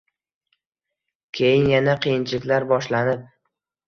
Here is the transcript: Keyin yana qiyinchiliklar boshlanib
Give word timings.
Keyin 1.39 1.67
yana 1.73 1.95
qiyinchiliklar 2.05 2.65
boshlanib 2.73 3.21